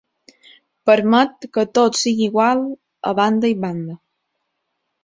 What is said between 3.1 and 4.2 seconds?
a banda i banda.